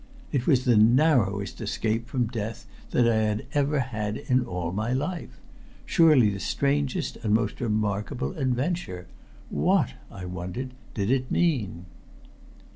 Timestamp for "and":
7.17-7.35